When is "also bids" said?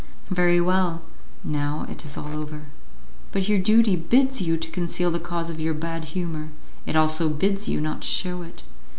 6.95-7.69